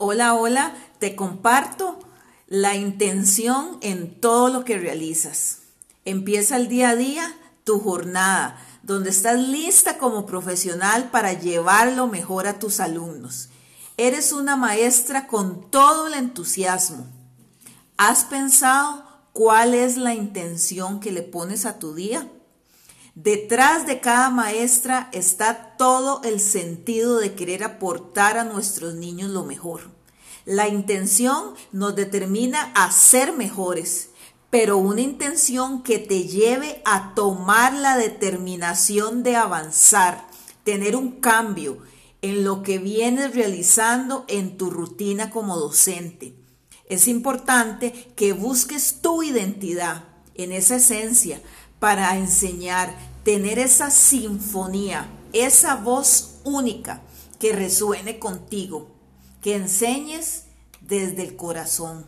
[0.00, 1.98] Hola, hola, te comparto
[2.46, 5.58] la intención en todo lo que realizas.
[6.04, 12.06] Empieza el día a día tu jornada, donde estás lista como profesional para llevar lo
[12.06, 13.48] mejor a tus alumnos.
[13.96, 17.04] Eres una maestra con todo el entusiasmo.
[17.96, 22.30] ¿Has pensado cuál es la intención que le pones a tu día?
[23.20, 29.42] Detrás de cada maestra está todo el sentido de querer aportar a nuestros niños lo
[29.42, 29.90] mejor.
[30.44, 34.10] La intención nos determina a ser mejores,
[34.50, 40.24] pero una intención que te lleve a tomar la determinación de avanzar,
[40.62, 41.78] tener un cambio
[42.22, 46.36] en lo que vienes realizando en tu rutina como docente.
[46.84, 50.04] Es importante que busques tu identidad
[50.36, 51.42] en esa esencia
[51.78, 52.94] para enseñar,
[53.28, 57.02] tener esa sinfonía, esa voz única
[57.38, 58.88] que resuene contigo,
[59.42, 60.44] que enseñes
[60.80, 62.06] desde el corazón.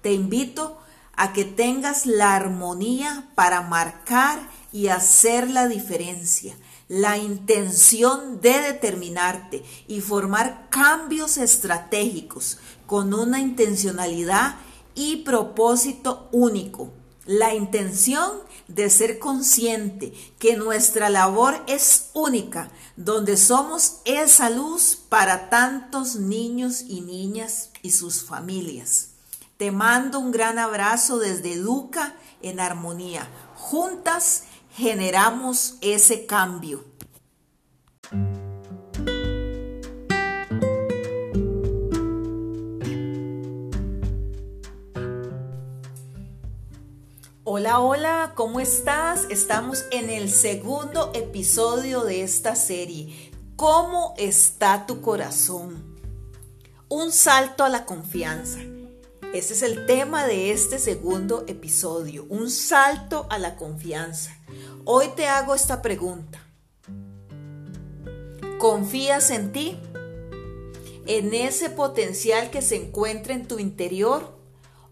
[0.00, 0.78] Te invito
[1.16, 6.54] a que tengas la armonía para marcar y hacer la diferencia,
[6.86, 14.54] la intención de determinarte y formar cambios estratégicos con una intencionalidad
[14.94, 16.92] y propósito único
[17.30, 25.48] la intención de ser consciente que nuestra labor es única, donde somos esa luz para
[25.48, 29.10] tantos niños y niñas y sus familias.
[29.58, 33.28] Te mando un gran abrazo desde Educa en Armonía.
[33.54, 34.42] Juntas
[34.74, 36.84] generamos ese cambio.
[47.72, 49.26] Hola, ¿cómo estás?
[49.30, 53.30] Estamos en el segundo episodio de esta serie.
[53.54, 56.00] ¿Cómo está tu corazón?
[56.88, 58.58] Un salto a la confianza.
[59.32, 64.36] Ese es el tema de este segundo episodio, un salto a la confianza.
[64.84, 66.44] Hoy te hago esta pregunta.
[68.58, 69.78] ¿Confías en ti?
[71.06, 74.39] ¿En ese potencial que se encuentra en tu interior?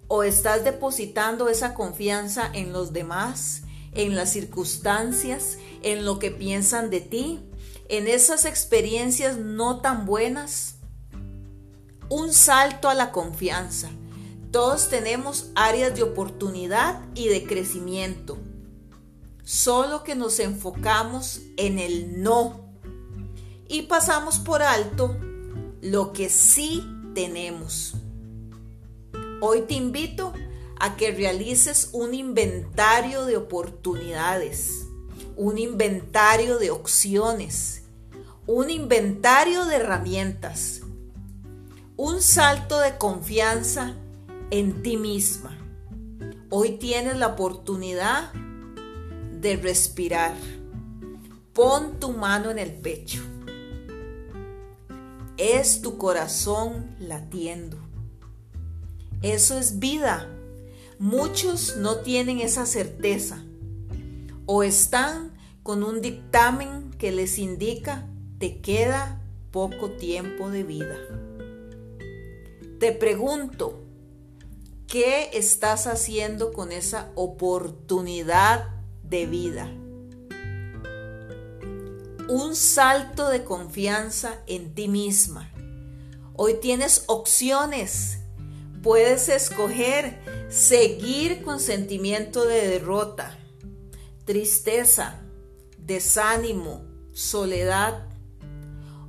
[0.09, 6.91] O estás depositando esa confianza en los demás, en las circunstancias, en lo que piensan
[6.91, 7.41] de ti,
[7.89, 10.77] en esas experiencias no tan buenas.
[12.09, 13.91] Un salto a la confianza.
[14.51, 18.39] Todos tenemos áreas de oportunidad y de crecimiento.
[19.45, 22.69] Solo que nos enfocamos en el no
[23.69, 25.17] y pasamos por alto
[25.83, 27.98] lo que sí tenemos.
[29.41, 30.33] Hoy te invito
[30.81, 34.89] a que realices un inventario de oportunidades,
[35.37, 37.85] un inventario de opciones,
[38.49, 40.81] un inventario de herramientas,
[41.97, 43.95] un salto de confianza
[44.51, 45.57] en ti misma.
[46.51, 48.33] Hoy tienes la oportunidad
[49.41, 50.35] de respirar.
[51.53, 53.23] Pon tu mano en el pecho.
[55.37, 57.88] Es tu corazón latiendo.
[59.23, 60.29] Eso es vida.
[60.99, 63.43] Muchos no tienen esa certeza
[64.47, 68.07] o están con un dictamen que les indica
[68.39, 69.21] te queda
[69.51, 70.97] poco tiempo de vida.
[72.79, 73.83] Te pregunto,
[74.87, 78.69] ¿qué estás haciendo con esa oportunidad
[79.03, 79.69] de vida?
[82.29, 85.51] Un salto de confianza en ti misma.
[86.35, 88.18] Hoy tienes opciones
[88.89, 90.19] Puedes escoger
[90.49, 93.39] seguir con sentimiento de derrota,
[94.25, 95.21] tristeza,
[95.77, 98.07] desánimo, soledad.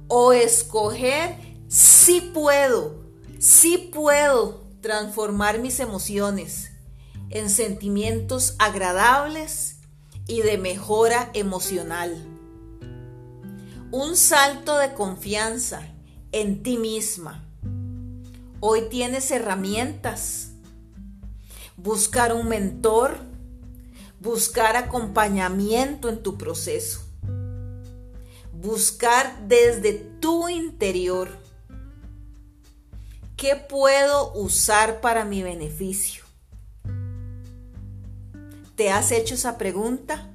[0.09, 1.33] O escoger
[1.69, 3.05] si puedo,
[3.39, 6.71] si puedo transformar mis emociones
[7.29, 9.77] en sentimientos agradables
[10.27, 12.17] y de mejora emocional.
[13.91, 15.87] Un salto de confianza
[16.33, 17.48] en ti misma
[18.61, 20.51] Hoy tienes herramientas.
[21.77, 23.17] Buscar un mentor,
[24.19, 27.01] buscar acompañamiento en tu proceso,
[28.51, 31.29] buscar desde tu interior
[33.37, 36.25] qué puedo usar para mi beneficio.
[38.75, 40.29] ¿Te has hecho esa pregunta?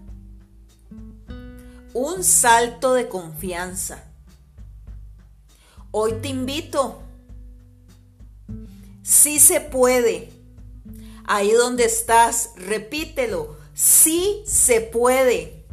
[1.92, 4.02] Un salto de confianza.
[5.90, 7.03] Hoy te invito
[9.04, 10.30] Sí se puede.
[11.26, 13.58] Ahí donde estás, repítelo.
[13.74, 15.66] Sí se puede.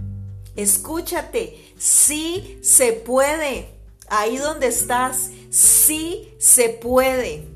[0.57, 1.73] Escúchate.
[1.77, 3.69] Sí se puede.
[4.09, 7.47] Ahí donde estás, Sí se puede.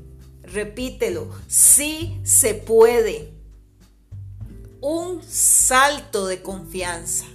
[0.42, 1.28] Repítelo.
[1.46, 3.34] Sí se puede.
[4.80, 7.26] Un salto de confianza.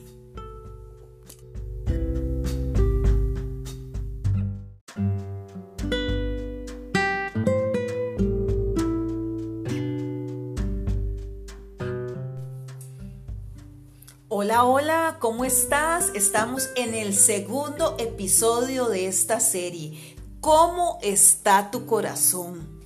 [14.44, 16.10] Hola, hola, ¿cómo estás?
[16.16, 20.16] Estamos en el segundo episodio de esta serie.
[20.40, 22.82] ¿Cómo está tu corazón?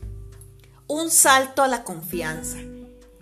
[0.88, 2.58] Un salto a la confianza.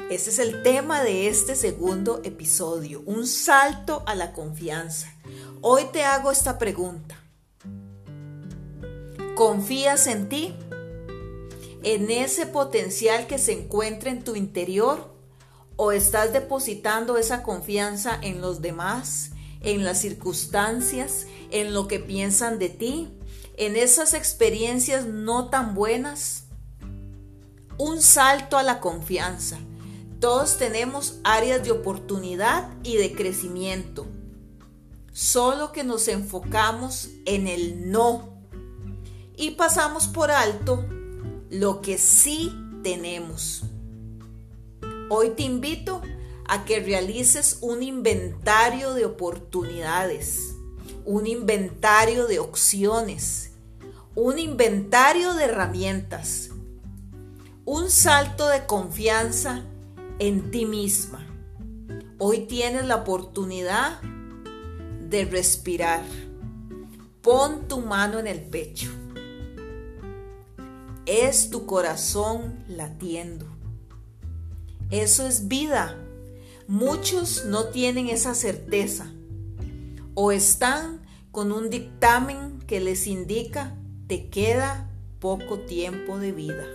[0.09, 5.13] Ese es el tema de este segundo episodio, un salto a la confianza.
[5.61, 7.15] Hoy te hago esta pregunta.
[9.35, 10.55] ¿Confías en ti?
[11.83, 15.12] ¿En ese potencial que se encuentra en tu interior?
[15.75, 19.31] ¿O estás depositando esa confianza en los demás,
[19.61, 23.09] en las circunstancias, en lo que piensan de ti,
[23.57, 26.43] en esas experiencias no tan buenas?
[27.77, 29.57] Un salto a la confianza.
[30.19, 34.05] Todos tenemos áreas de oportunidad y de crecimiento.
[35.11, 38.33] Solo que nos enfocamos en el no
[39.35, 40.85] y pasamos por alto
[41.49, 42.53] lo que sí
[42.83, 43.63] tenemos.
[45.09, 46.01] Hoy te invito
[46.47, 50.55] a que realices un inventario de oportunidades,
[51.05, 53.51] un inventario de opciones,
[54.15, 56.51] un inventario de herramientas,
[57.65, 59.65] un salto de confianza
[60.19, 61.27] en ti misma.
[62.17, 66.03] Hoy tienes la oportunidad de respirar.
[67.21, 68.89] Pon tu mano en el pecho.
[71.05, 73.52] Es tu corazón latiendo.
[74.93, 75.97] Eso es vida.
[76.67, 79.11] Muchos no tienen esa certeza
[80.13, 81.01] o están
[81.31, 83.75] con un dictamen que les indica
[84.05, 86.67] te queda poco tiempo de vida.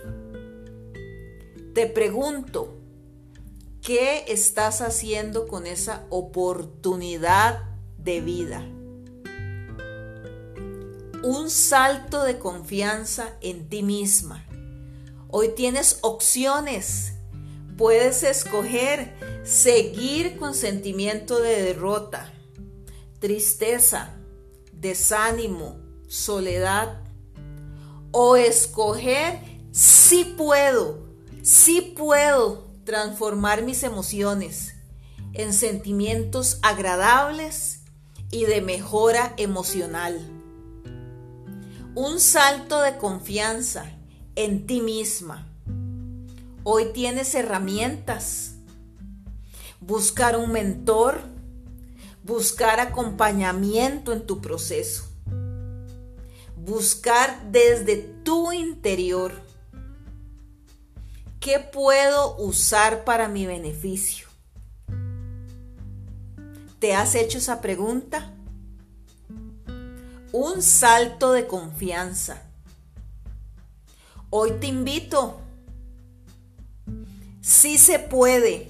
[1.73, 2.77] Te pregunto,
[3.81, 7.69] ¿qué estás haciendo con esa oportunidad
[7.99, 8.65] de vida?
[11.23, 14.45] Un salto de confianza en ti misma.
[15.29, 17.13] Hoy tienes opciones
[17.79, 19.13] puedes escoger
[19.45, 22.29] seguir con sentimiento de derrota,
[23.19, 24.17] tristeza,
[24.73, 25.79] desánimo,
[26.09, 27.01] soledad,
[28.11, 29.39] o escoger
[29.71, 31.07] si puedo,
[31.41, 34.75] si puedo transformar mis emociones
[35.31, 37.83] en sentimientos agradables
[38.29, 40.19] y de mejora emocional.
[41.95, 43.85] Un salto de confianza
[44.35, 45.48] en ti misma
[46.71, 48.57] Hoy tienes herramientas.
[49.79, 51.19] Buscar un mentor,
[52.23, 55.09] buscar acompañamiento en tu proceso,
[56.55, 59.33] buscar desde tu interior
[61.39, 64.27] qué puedo usar para mi beneficio.
[66.77, 68.31] ¿Te has hecho esa pregunta?
[70.31, 72.43] Un salto de confianza.
[74.29, 75.48] Hoy te invito
[77.41, 78.69] Sí se puede.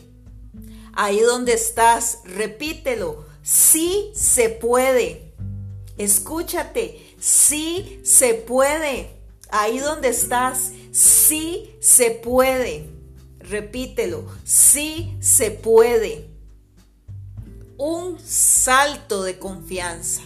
[0.94, 3.26] Ahí donde estás, repítelo.
[3.42, 5.34] Sí se puede.
[5.98, 7.16] Escúchate.
[7.20, 9.12] Sí se puede.
[9.50, 12.90] Ahí donde estás, sí se puede.
[13.40, 14.26] Repítelo.
[14.44, 16.30] Sí se puede.
[17.78, 20.22] Un salto de confianza.